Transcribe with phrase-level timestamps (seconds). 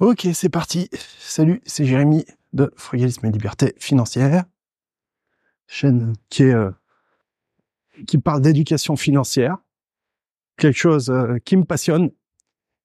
[0.00, 0.88] Ok, c'est parti.
[1.18, 4.44] Salut, c'est Jérémy de Frugalisme et Liberté Financière,
[5.66, 6.70] chaîne qui euh,
[8.06, 9.58] qui parle d'éducation financière,
[10.56, 12.12] quelque chose euh, qui me passionne.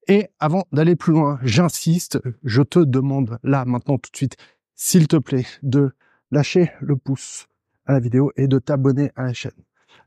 [0.08, 4.36] Et avant d'aller plus loin, j'insiste, je te demande là maintenant tout de suite,
[4.74, 5.92] s'il te plaît, de
[6.32, 7.46] lâcher le pouce
[7.86, 9.52] à la vidéo et de t'abonner à la chaîne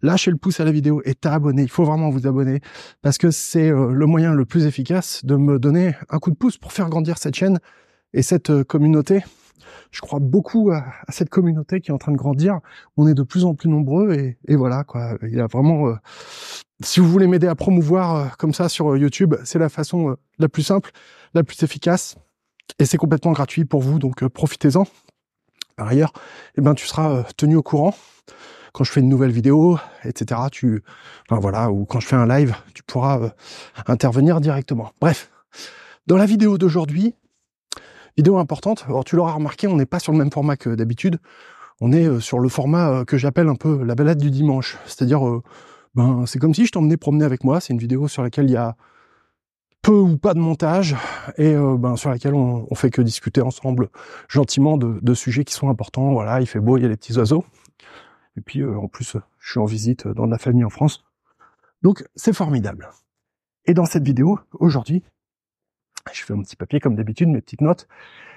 [0.03, 1.63] lâchez le pouce à la vidéo et t'abonner.
[1.63, 2.61] Il faut vraiment vous abonner
[3.03, 6.37] parce que c'est euh, le moyen le plus efficace de me donner un coup de
[6.37, 7.59] pouce pour faire grandir cette chaîne
[8.13, 9.25] et cette euh, communauté.
[9.91, 12.61] Je crois beaucoup à, cette communauté qui est en train de grandir.
[12.97, 15.17] On est de plus en plus nombreux et, voilà quoi.
[15.23, 15.89] Il y a vraiment.
[15.89, 15.95] Euh,
[16.83, 20.63] si vous voulez m'aider à promouvoir comme ça sur YouTube, c'est la façon la plus
[20.63, 20.91] simple,
[21.33, 22.17] la plus efficace
[22.79, 23.99] et c'est complètement gratuit pour vous.
[23.99, 24.85] Donc profitez-en.
[25.77, 26.13] Par ailleurs,
[26.57, 27.95] eh ben tu seras tenu au courant
[28.77, 30.39] quand je fais une nouvelle vidéo, etc.
[30.53, 30.83] Tu,
[31.27, 33.31] enfin voilà, ou quand je fais un live, tu pourras euh,
[33.87, 34.93] intervenir directement.
[35.01, 35.31] Bref,
[36.07, 37.15] dans la vidéo d'aujourd'hui,
[38.19, 38.85] vidéo importante.
[38.87, 41.19] Alors tu l'auras remarqué, on n'est pas sur le même format que d'habitude.
[41.81, 44.77] On est euh, sur le format euh, que j'appelle un peu la balade du dimanche.
[44.85, 45.23] C'est-à-dire,
[45.95, 47.61] ben c'est comme si je t'emmenais promener avec moi.
[47.61, 48.77] C'est une vidéo sur laquelle il y a
[49.81, 50.97] peu ou pas de montage
[51.39, 53.89] et ben sur laquelle on, fait que discuter ensemble
[54.29, 56.13] gentiment de, de, sujets qui sont importants.
[56.13, 57.45] Voilà, il fait beau, il y a les petits oiseaux.
[58.37, 61.05] Et puis euh, en plus, je suis en visite dans la famille en France.
[61.83, 62.91] Donc c'est formidable.
[63.65, 65.03] Et dans cette vidéo, aujourd'hui,
[66.13, 67.89] je fais un petit papier comme d'habitude, mes petites notes.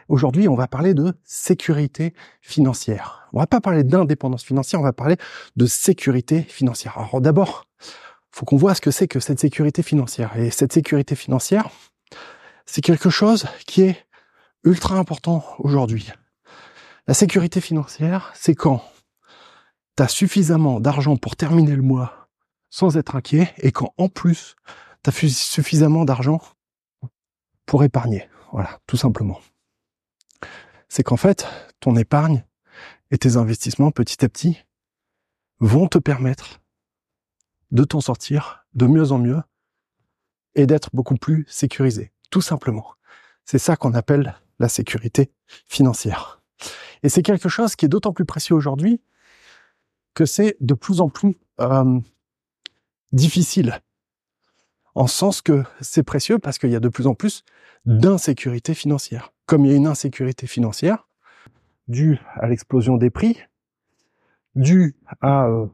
[0.08, 3.30] Aujourd'hui, on va parler de sécurité financière.
[3.32, 5.18] On va pas parler d'indépendance financière, on va parler
[5.56, 6.98] de sécurité financière.
[6.98, 7.68] Alors d'abord,
[8.32, 10.36] faut qu'on voit ce que c'est que cette sécurité financière.
[10.38, 11.70] Et cette sécurité financière,
[12.66, 14.06] c'est quelque chose qui est
[14.64, 16.12] ultra important aujourd'hui.
[17.08, 18.84] La sécurité financière, c'est quand
[20.08, 22.30] tu suffisamment d'argent pour terminer le mois
[22.70, 24.56] sans être inquiet et quand en plus
[25.04, 26.42] tu as suffisamment d'argent
[27.66, 28.28] pour épargner.
[28.52, 29.40] Voilà, tout simplement.
[30.88, 31.48] C'est qu'en fait,
[31.80, 32.44] ton épargne
[33.12, 34.58] et tes investissements petit à petit
[35.60, 36.62] vont te permettre
[37.72, 39.42] de t'en sortir de mieux en mieux
[40.56, 42.12] et d'être beaucoup plus sécurisé.
[42.32, 42.94] Tout simplement.
[43.46, 45.32] C'est ça qu'on appelle la sécurité
[45.68, 46.42] financière.
[47.04, 49.02] Et c'est quelque chose qui est d'autant plus précieux aujourd'hui
[50.20, 51.98] que c'est de plus en plus euh,
[53.14, 53.80] difficile.
[54.96, 57.46] En sens que c'est précieux parce qu'il y a de plus en plus
[57.86, 59.32] d'insécurité financière.
[59.46, 61.08] Comme il y a une insécurité financière
[61.88, 63.38] due à l'explosion des prix,
[64.56, 65.68] due à euh,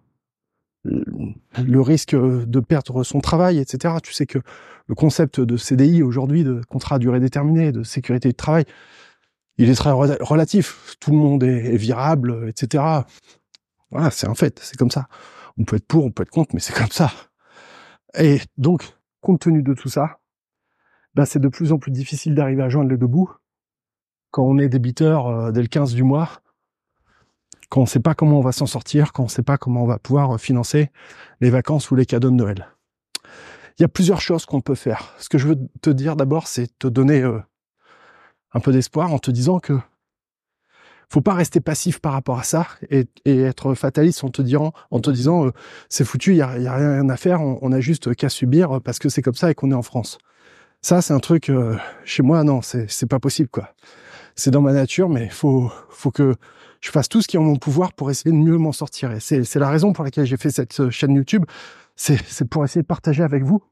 [0.84, 3.96] le risque de perdre son travail, etc.
[4.04, 4.38] Tu sais que
[4.86, 8.66] le concept de CDI aujourd'hui, de contrat à durée déterminée, de sécurité du travail,
[9.58, 10.98] il est très relatif.
[11.00, 12.84] Tout le monde est virable, etc.
[14.12, 15.08] C'est un fait, c'est comme ça.
[15.58, 17.12] On peut être pour, on peut être contre, mais c'est comme ça.
[18.18, 20.20] Et donc, compte tenu de tout ça,
[21.14, 23.32] ben c'est de plus en plus difficile d'arriver à joindre les deux bouts
[24.36, 26.30] quand on est débiteur euh, dès le 15 du mois,
[27.70, 29.88] quand on sait pas comment on va s'en sortir, quand on sait pas comment on
[29.88, 30.92] va pouvoir financer
[31.40, 32.68] les vacances ou les cadeaux de Noël.
[33.80, 35.14] Il y a plusieurs choses qu'on peut faire.
[35.20, 37.40] Ce que je veux te dire d'abord, c'est te donner euh,
[38.52, 39.80] un peu d'espoir en te disant que
[41.10, 45.00] faut pas rester passif par rapport à ça et, être fataliste en te disant, en
[45.00, 45.52] te disant, euh,
[45.90, 49.10] c'est foutu, il y a, rien à faire, on, a juste qu'à subir parce que
[49.10, 50.18] c'est comme ça et qu'on est en France.
[50.82, 53.70] Ça, c'est un truc euh, chez moi, non, c'est c'est pas possible quoi.
[54.36, 56.36] C'est dans ma nature, mais faut faut que
[56.82, 59.12] je fasse tout ce qui est en mon pouvoir pour essayer de mieux m'en sortir.
[59.12, 61.46] Et c'est la raison pour laquelle j'ai fait cette euh, chaîne YouTube.
[61.96, 63.64] C'est pour essayer de partager avec vous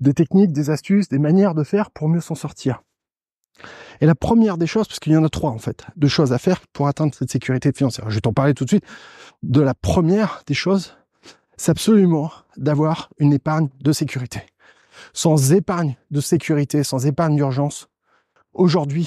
[0.00, 2.82] des techniques, des astuces, des manières de faire pour mieux s'en sortir.
[4.00, 6.32] Et la première des choses, parce qu'il y en a trois en fait, de choses
[6.32, 8.10] à faire pour atteindre cette sécurité financière.
[8.10, 8.84] Je vais t'en parler tout de suite.
[9.42, 10.96] De la première des choses,
[11.56, 14.40] c'est absolument d'avoir une épargne de sécurité.
[15.12, 17.88] Sans épargne de sécurité, sans épargne d'urgence,
[18.52, 19.06] aujourd'hui,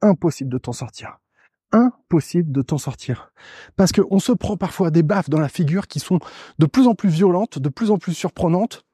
[0.00, 1.18] impossible de t'en sortir.
[1.72, 3.32] Impossible de t'en sortir.
[3.76, 6.18] Parce qu'on se prend parfois des baffes dans la figure qui sont
[6.58, 8.84] de plus en plus violentes, de plus en plus surprenantes,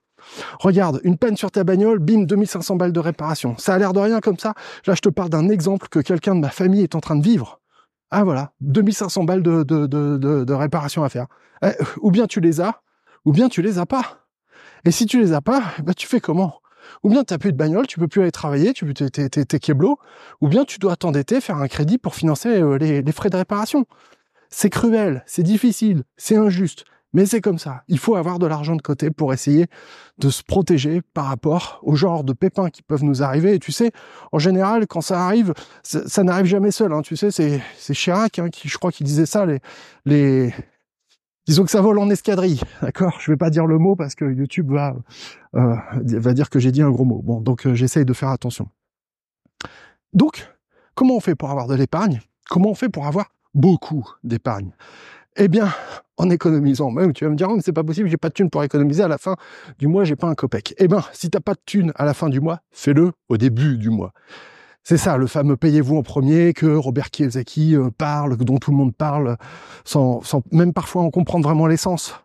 [0.61, 3.57] Regarde, une peine sur ta bagnole, bim, 2500 balles de réparation.
[3.59, 4.55] Ça a l'air de rien comme ça.
[4.87, 7.23] Là, je te parle d'un exemple que quelqu'un de ma famille est en train de
[7.23, 7.61] vivre.
[8.11, 11.27] Ah voilà, 2500 balles de, réparation à faire.
[11.63, 12.81] Eh, ou bien tu les as,
[13.25, 14.27] ou bien tu les as pas.
[14.85, 16.61] Et si tu les as pas, bah tu fais comment?
[17.03, 19.73] Ou bien tu n'as plus de bagnole, tu peux plus aller travailler, tu t'es, t'es,
[20.41, 23.85] ou bien tu dois t'endetter, faire un crédit pour financer euh, les frais de réparation.
[24.49, 26.85] C'est cruel, c'est difficile, c'est injuste.
[27.15, 27.85] Mais c'est comme ça.
[27.89, 29.67] Il faut avoir de l'argent de côté pour essayer
[30.19, 33.55] de se protéger par rapport au genre de pépins qui peuvent nous arriver.
[33.55, 33.93] Et tu sais,
[34.31, 36.93] en général, quand ça arrive, ça, n'arrive jamais seul.
[36.93, 37.01] Hein.
[37.03, 39.47] Tu sais, c'est c'est Chirac hein, qui, je crois, qui disait ça.
[40.05, 40.53] Les
[41.47, 43.17] disons que ça vole en escadrille, d'accord?
[43.21, 44.95] Je vais pas dire le mot parce que YouTube va
[45.55, 47.23] euh, va dire que j'ai dit un gros mot.
[47.23, 48.69] Bon, donc euh, j'essaye de faire attention.
[50.13, 50.47] Donc,
[50.95, 52.21] comment on fait pour avoir de l'épargne?
[52.51, 54.73] Comment on fait pour avoir beaucoup d'épargne?
[55.41, 55.73] Eh bien,
[56.17, 56.91] en économisant.
[56.91, 58.65] Même, tu vas me dire, oh, mais c'est pas possible, j'ai pas de thune pour
[58.65, 59.37] économiser à la fin
[59.79, 60.75] du mois, j'ai pas un copec.
[60.79, 63.79] Eh ben, si t'as pas de thune à la fin du mois, fais-le au début
[63.79, 64.13] du mois.
[64.83, 68.77] C'est ça, le fameux payez-vous en premier que Robert Kiyosaki euh, parle, dont tout le
[68.77, 69.37] monde parle,
[69.85, 72.17] sans, sans même parfois en comprendre vraiment l'essence.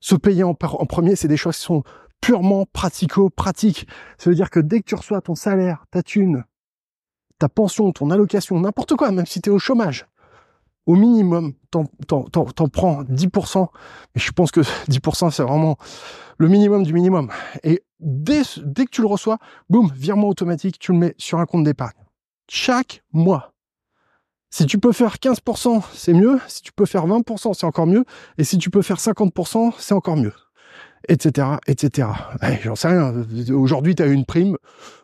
[0.00, 1.82] Se payer en, en premier, c'est des choses qui sont
[2.22, 3.86] purement pratico-pratiques.
[4.16, 6.44] Ça veut dire que dès que tu reçois ton salaire, ta thune,
[7.38, 10.06] ta pension, ton allocation, n'importe quoi, même si tu es au chômage,
[10.86, 11.84] au minimum, t'en,
[12.68, 13.66] prends 10%,
[14.14, 15.76] mais je pense que 10% c'est vraiment
[16.38, 17.30] le minimum du minimum.
[17.64, 19.38] Et dès, dès que tu le reçois,
[19.68, 21.96] boum, virement automatique, tu le mets sur un compte d'épargne.
[22.48, 23.52] Chaque mois.
[24.50, 26.38] Si tu peux faire 15%, c'est mieux.
[26.46, 28.04] Si tu peux faire 20%, c'est encore mieux.
[28.38, 30.32] Et si tu peux faire 50%, c'est encore mieux
[31.08, 32.08] etc., etc.
[32.62, 33.12] J'en sais rien.
[33.50, 34.56] Aujourd'hui, tu as eu une prime.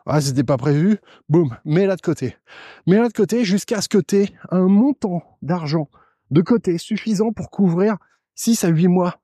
[0.06, 0.98] Ah, c'était pas prévu.
[1.28, 2.36] Boum, mets-la de côté.
[2.86, 5.88] Mets-la de côté jusqu'à ce que tu aies un montant d'argent
[6.30, 7.96] de côté suffisant pour couvrir
[8.34, 9.21] 6 à 8 mois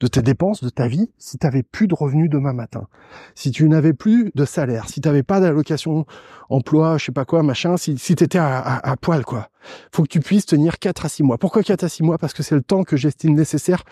[0.00, 2.86] de tes dépenses, de ta vie, si tu n'avais plus de revenus demain matin,
[3.34, 6.06] si tu n'avais plus de salaire, si tu n'avais pas d'allocation
[6.50, 9.48] emploi, je sais pas quoi, machin, si, si tu étais à, poil, quoi.
[9.92, 11.36] faut que tu puisses tenir 4 à 6 mois.
[11.36, 12.16] Pourquoi 4 à 6 mois?
[12.16, 13.82] Parce que c'est le temps que j'estime nécessaire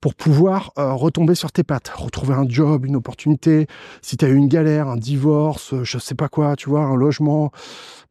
[0.00, 3.66] pour pouvoir euh, retomber sur tes pattes, retrouver un job, une opportunité,
[4.02, 6.96] si tu as eu une galère, un divorce, je sais pas quoi, tu vois, un
[6.96, 7.50] logement,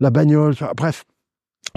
[0.02, 1.06] la bagnole, bref,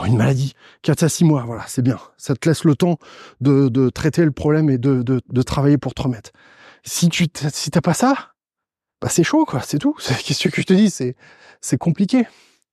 [0.06, 1.98] une maladie, 4 à 6 mois, voilà, c'est bien.
[2.16, 2.98] Ça te laisse le temps
[3.40, 6.30] de, de traiter le problème et de, de, de, travailler pour te remettre.
[6.84, 8.32] Si tu si t'as pas ça,
[9.00, 9.94] bah c'est chaud, quoi, c'est tout.
[10.24, 11.16] Qu'est-ce que je te dis C'est
[11.60, 12.26] c'est compliqué.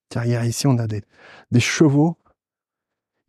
[0.10, 1.04] Car ici, on a des,
[1.52, 2.18] des chevaux.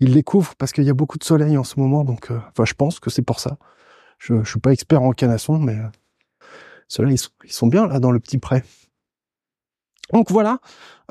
[0.00, 2.38] Ils les couvrent parce qu'il y a beaucoup de soleil en ce moment, donc euh,
[2.64, 3.56] je pense que c'est pour ça.
[4.19, 5.88] Je, je suis pas expert en canasson, mais euh,
[6.88, 8.62] ceux-là, ils sont, ils sont bien là dans le petit pré.
[10.12, 10.58] Donc voilà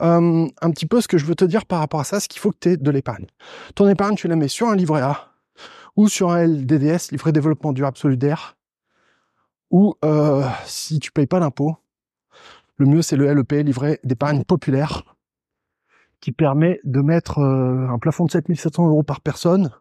[0.01, 2.27] euh, un petit peu ce que je veux te dire par rapport à ça, c'est
[2.27, 3.25] qu'il faut que tu aies de l'épargne.
[3.75, 5.31] Ton épargne, tu la mets sur un livret A
[5.95, 8.57] ou sur un LDDS, livret développement durable solidaire,
[9.71, 11.77] ou euh, si tu payes pas d'impôt,
[12.77, 15.15] le mieux c'est le LEP, livret d'épargne populaire,
[16.19, 19.71] qui permet de mettre euh, un plafond de 7700 euros par personne,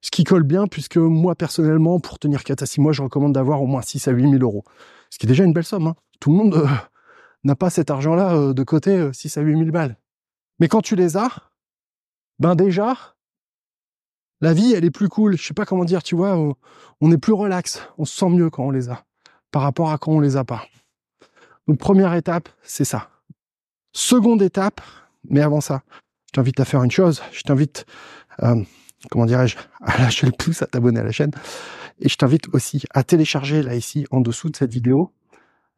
[0.00, 3.34] ce qui colle bien puisque moi personnellement, pour tenir 4 à 6 mois, je recommande
[3.34, 4.64] d'avoir au moins 6 à 8 000 euros.
[5.10, 5.88] Ce qui est déjà une belle somme.
[5.88, 5.96] Hein.
[6.20, 6.68] Tout le monde
[7.44, 9.96] n'a pas cet argent-là euh, de côté 6 euh, à 8 000 balles.
[10.58, 11.50] Mais quand tu les as,
[12.38, 13.16] ben déjà,
[14.40, 15.36] la vie, elle est plus cool.
[15.36, 16.36] Je sais pas comment dire, tu vois,
[17.00, 19.04] on est plus relax, on se sent mieux quand on les a,
[19.50, 20.64] par rapport à quand on les a pas.
[21.66, 23.10] Donc première étape, c'est ça.
[23.92, 24.80] Seconde étape,
[25.28, 25.82] mais avant ça,
[26.26, 27.22] je t'invite à faire une chose.
[27.32, 27.86] Je t'invite,
[28.42, 28.62] euh,
[29.10, 31.32] comment dirais-je, à lâcher le pouce, à t'abonner à la chaîne.
[32.00, 35.12] Et je t'invite aussi à télécharger là ici en dessous de cette vidéo.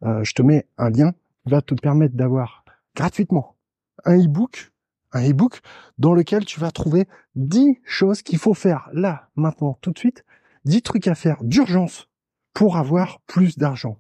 [0.02, 1.12] je te mets un lien
[1.46, 2.64] va te permettre d'avoir
[2.94, 3.56] gratuitement
[4.04, 4.72] un e-book,
[5.12, 5.60] un e-book
[5.98, 10.24] dans lequel tu vas trouver 10 choses qu'il faut faire là, maintenant, tout de suite,
[10.64, 12.08] 10 trucs à faire d'urgence
[12.52, 13.98] pour avoir plus d'argent.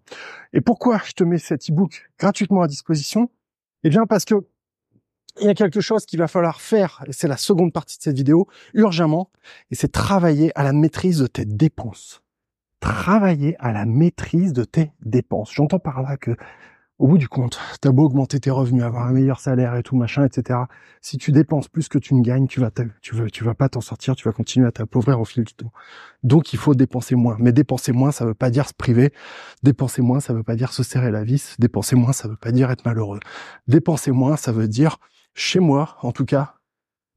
[0.52, 3.30] Et pourquoi je te mets cet e-book gratuitement à disposition?
[3.84, 4.34] Eh bien parce que
[5.40, 8.02] il y a quelque chose qu'il va falloir faire, et c'est la seconde partie de
[8.02, 9.30] cette vidéo, urgemment,
[9.70, 12.22] et c'est travailler à la maîtrise de tes dépenses.
[12.80, 15.52] Travailler à la maîtrise de tes dépenses.
[15.52, 16.36] J'entends par là que
[17.00, 19.96] au bout du compte, t'as beau augmenter tes revenus, avoir un meilleur salaire et tout
[19.96, 20.60] machin, etc.
[21.00, 22.70] Si tu dépenses plus que tu ne gagnes, tu vas,
[23.00, 25.72] tu vas pas t'en sortir, tu vas continuer à t'appauvrir au fil du temps.
[26.24, 27.38] Donc il faut dépenser moins.
[27.40, 29.14] Mais dépenser moins, ça veut pas dire se priver.
[29.62, 31.56] Dépenser moins, ça veut pas dire se serrer la vis.
[31.58, 33.20] Dépenser moins, ça veut pas dire être malheureux.
[33.66, 34.98] Dépenser moins, ça veut dire,
[35.32, 36.56] chez moi, en tout cas,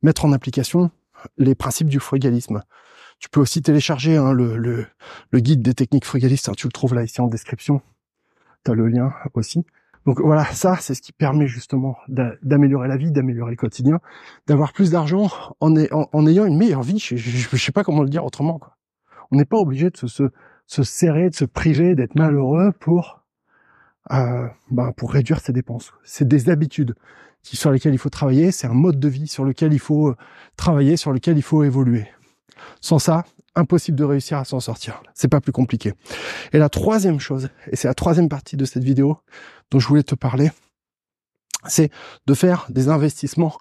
[0.02, 0.92] mettre en application
[1.38, 2.64] les principes du frugalisme.
[3.20, 4.88] Tu peux aussi télécharger hein, le,
[5.34, 6.48] guide des techniques frugalistes.
[6.48, 7.82] Hein, tu le trouves là ici en description
[8.64, 9.66] tu as le lien aussi.
[10.06, 14.00] Donc voilà, ça, c'est ce qui permet justement d'améliorer la vie, d'améliorer le quotidien,
[14.48, 15.30] d'avoir plus d'argent
[15.62, 17.00] en, ayant une meilleure vie.
[17.00, 18.60] Je, je, sais pas comment le dire autrement.
[19.32, 20.24] On n'est pas obligé de se, se,
[20.68, 23.24] se, serrer, de se priver, d'être malheureux pour
[24.12, 25.94] euh, bah, pour réduire ses dépenses.
[26.04, 26.96] C'est des habitudes
[27.42, 28.52] sur lesquelles il faut travailler.
[28.52, 30.18] C'est un mode de vie sur lequel il faut euh,
[30.58, 32.08] travailler, sur lequel il faut évoluer.
[32.82, 33.24] Sans ça,
[33.56, 35.02] impossible de réussir à s'en sortir.
[35.14, 35.94] C'est pas plus compliqué.
[36.52, 39.18] Et la troisième chose, et c'est la troisième partie de cette vidéo
[39.72, 40.52] dont je voulais te parler,
[41.68, 41.92] c'est
[42.26, 43.58] de faire des investissements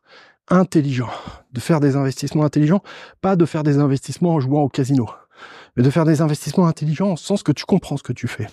[0.49, 1.11] intelligents.
[1.52, 2.82] De faire des investissements intelligents,
[3.20, 5.08] pas de faire des investissements en jouant au casino,
[5.76, 8.49] mais de faire des investissements intelligents en sens que tu comprends ce que tu fais.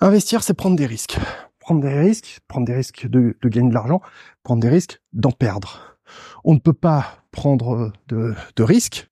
[0.00, 1.18] Investir, c'est prendre des risques.
[1.58, 4.00] Prendre des risques, prendre des risques de, gagner de l'argent,
[4.42, 5.98] prendre des risques d'en perdre.
[6.44, 9.10] On ne peut pas prendre de, de risques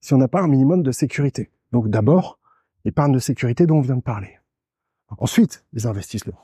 [0.00, 1.50] si on n'a pas un minimum de sécurité.
[1.72, 2.38] Donc d'abord,
[2.84, 4.38] l'épargne de sécurité dont on vient de parler.
[5.18, 6.38] Ensuite, les investissements.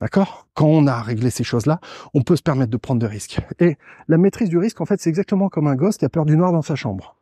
[0.00, 0.48] D'accord?
[0.54, 1.80] Quand on a réglé ces choses-là,
[2.12, 3.40] on peut se permettre de prendre des risques.
[3.60, 3.76] Et
[4.08, 6.36] la maîtrise du risque, en fait, c'est exactement comme un gosse qui a peur du
[6.36, 7.20] noir dans sa chambre.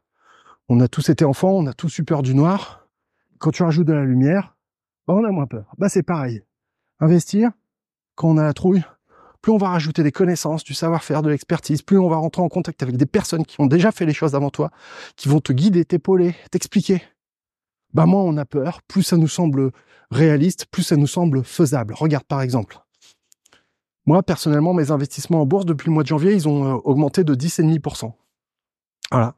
[0.68, 2.88] On a tous été enfants, on a tous eu peur du noir.
[3.38, 4.56] Quand tu rajoutes de la lumière,
[5.06, 5.74] bah, on a moins peur.
[5.78, 6.42] Bah c'est pareil.
[7.00, 7.50] Investir,
[8.14, 8.82] quand on a la trouille,
[9.42, 12.48] plus on va rajouter des connaissances, du savoir-faire, de l'expertise, plus on va rentrer en
[12.48, 14.70] contact avec des personnes qui ont déjà fait les choses avant toi,
[15.16, 17.02] qui vont te guider, t'épauler, t'expliquer.
[17.94, 19.72] Bah moins on a peur, plus ça nous semble
[20.10, 21.94] réaliste, plus ça nous semble faisable.
[21.94, 22.78] Regarde par exemple.
[24.06, 27.22] Moi, personnellement, mes investissements en bourse depuis le mois de janvier, ils ont euh, augmenté
[27.22, 28.12] de 10,5%.
[29.10, 29.34] Voilà.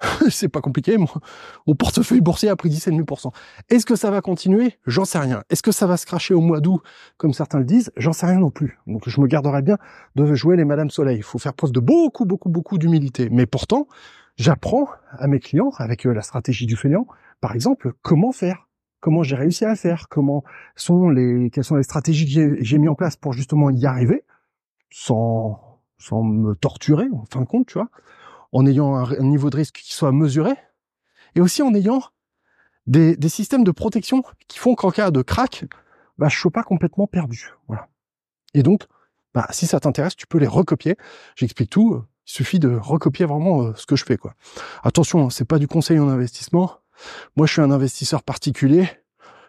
[0.30, 0.96] c'est pas compliqué.
[0.96, 3.32] Mon, portefeuille boursier a pris 10,5%.
[3.68, 4.78] Est-ce que ça va continuer?
[4.86, 5.42] J'en sais rien.
[5.50, 6.82] Est-ce que ça va se cracher au mois d'août,
[7.16, 8.78] comme certains le disent J'en sais rien non plus.
[8.86, 9.76] Donc je me garderai bien
[10.14, 11.16] de jouer les Madame Soleil.
[11.16, 13.28] Il faut faire preuve de beaucoup, beaucoup, beaucoup d'humilité.
[13.30, 13.88] Mais pourtant,
[14.36, 17.06] j'apprends à mes clients, avec euh, la stratégie du fainéant,
[17.40, 18.64] par exemple, comment faire
[19.00, 20.42] comment j'ai réussi à faire, comment
[20.74, 24.24] sont les, quelles sont les stratégies que j'ai mis en place pour justement y arriver,
[24.90, 27.90] sans, sans me torturer, en fin de compte, tu vois
[28.52, 30.52] en ayant un, niveau de risque qui soit mesuré,
[31.34, 32.02] et aussi en ayant
[32.86, 35.64] des, des systèmes de protection qui font qu'en cas de crack,
[36.18, 37.52] bah, je suis pas complètement perdu.
[37.68, 37.88] Voilà.
[38.54, 38.84] Et donc,
[39.34, 40.96] bah, si ça t'intéresse, tu peux les recopier.
[41.36, 42.02] J'explique tout.
[42.26, 44.34] Il suffit de recopier vraiment euh, ce que je fais, quoi.
[44.82, 46.78] Attention, hein, c'est pas du conseil en investissement.
[47.36, 48.88] Moi, je suis un investisseur particulier.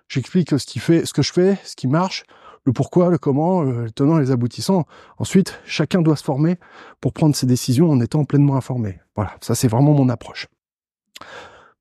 [0.08, 2.24] J'explique ce qui fait, ce que je fais, ce qui marche,
[2.70, 4.86] le pourquoi, le comment, le tenant, les aboutissants.
[5.18, 6.58] Ensuite, chacun doit se former
[7.02, 9.00] pour prendre ses décisions en étant pleinement informé.
[9.16, 10.48] Voilà, ça c'est vraiment mon approche.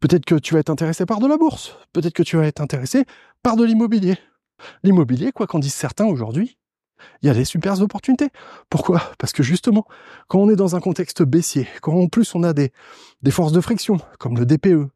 [0.01, 2.63] Peut-être que tu vas être intéressé par de la bourse, peut-être que tu vas être
[2.63, 3.05] intéressé
[3.43, 4.17] par de l'immobilier.
[4.83, 6.57] L'immobilier, quoi qu'en disent certains aujourd'hui,
[7.21, 8.31] il y a des super opportunités.
[8.71, 9.03] Pourquoi?
[9.19, 9.85] Parce que justement,
[10.27, 12.73] quand on est dans un contexte baissier, quand en plus on a des,
[13.21, 14.89] des forces de friction, comme le DPE,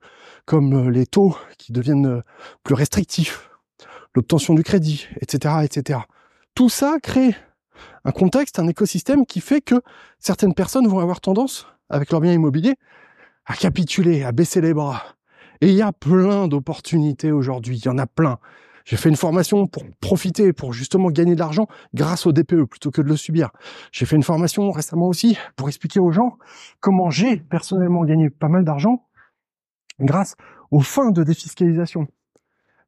[0.47, 2.23] comme euh, les taux qui deviennent euh,
[2.65, 3.52] plus restrictifs,
[4.15, 6.01] l'obtention du crédit, etc., etc.
[6.55, 7.35] Tout ça crée
[8.05, 9.81] un contexte, un écosystème qui fait que
[10.19, 12.75] certaines personnes vont avoir tendance, avec leur bien immobilier,
[13.47, 15.03] à capituler, à baisser les bras.
[15.61, 18.39] Et il y a plein d'opportunités aujourd'hui, il y en a plein.
[18.85, 22.91] J'ai fait une formation pour profiter, pour justement gagner de l'argent grâce au DPE plutôt
[22.91, 23.51] que de le subir.
[23.93, 26.37] J'ai fait une formation récemment aussi pour expliquer aux gens
[26.81, 29.07] comment j'ai personnellement gagné pas mal d'argent
[30.01, 30.35] grâce
[30.73, 32.09] aux fins de défiscalisation.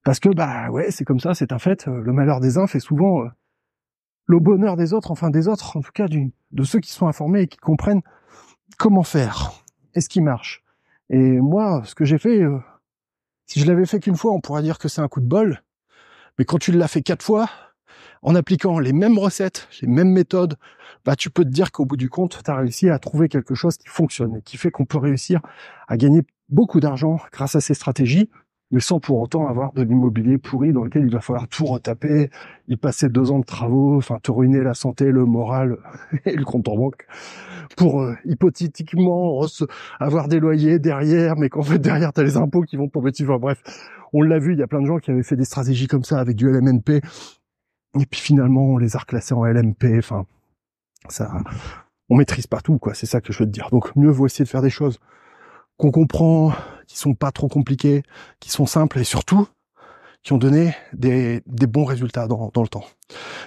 [0.05, 1.89] Parce que bah ouais, c'est comme ça, c'est un fait.
[1.89, 3.29] Euh, le malheur des uns fait souvent euh,
[4.27, 7.43] le bonheur des autres, enfin des autres, en tout cas de ceux qui sont informés
[7.43, 8.03] et qui comprennent
[8.79, 9.53] comment faire
[9.95, 10.63] et ce qui marche.
[11.11, 12.59] Et moi, ce que j'ai fait, euh,
[13.47, 15.63] si je l'avais fait qu'une fois, on pourrait dire que c'est un coup de bol.
[16.39, 17.49] Mais quand tu l'as fait quatre fois,
[18.23, 20.57] en appliquant les mêmes recettes, les mêmes méthodes,
[21.05, 23.55] bah tu peux te dire qu'au bout du compte, tu as réussi à trouver quelque
[23.55, 25.41] chose qui fonctionne et qui fait qu'on peut réussir
[25.89, 28.31] à gagner beaucoup d'argent grâce à ces stratégies
[28.75, 32.29] mais sans pour autant avoir de l'immobilier pourri dans lequel il va falloir tout retaper,
[32.67, 35.79] y passer deux ans de travaux, enfin te ruiner la santé, le moral
[36.25, 37.07] et le compte en banque
[37.77, 39.41] pour euh, hypothétiquement
[40.01, 43.23] avoir des loyers derrière, mais qu'en fait derrière t'as les impôts qui vont tomber dessus.
[43.23, 43.63] Enfin bref,
[44.13, 46.03] on l'a vu, il y a plein de gens qui avaient fait des stratégies comme
[46.03, 47.01] ça avec du LMNP,
[48.01, 49.99] et puis finalement on les a reclassés en LMP.
[49.99, 50.27] Enfin,
[51.09, 51.31] ça,
[52.09, 52.95] on maîtrise pas tout, quoi.
[52.95, 53.69] C'est ça que je veux te dire.
[53.71, 54.99] Donc mieux vaut essayer de faire des choses
[55.77, 56.53] qu'on comprend,
[56.87, 58.03] qui sont pas trop compliqués,
[58.41, 59.49] qui sont simples et surtout
[60.23, 62.85] qui ont donné des, bons résultats dans, dans, le temps.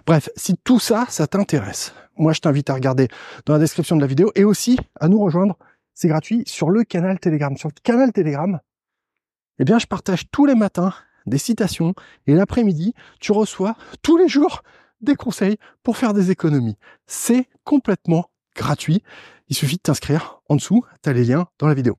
[0.05, 3.07] Bref, si tout ça, ça t'intéresse, moi je t'invite à regarder
[3.45, 5.57] dans la description de la vidéo et aussi à nous rejoindre,
[5.95, 7.57] c'est gratuit, sur le canal Telegram.
[7.57, 8.59] Sur le canal Telegram,
[9.57, 10.93] eh bien je partage tous les matins
[11.25, 11.95] des citations
[12.27, 14.61] et l'après-midi, tu reçois tous les jours
[15.01, 16.77] des conseils pour faire des économies.
[17.07, 19.03] C'est complètement gratuit.
[19.49, 21.95] Il suffit de t'inscrire en dessous, tu as les liens dans la vidéo.